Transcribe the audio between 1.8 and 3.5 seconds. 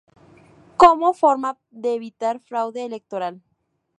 evitar fraude electoral.